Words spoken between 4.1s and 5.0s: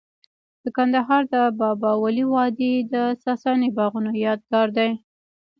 یادګار دی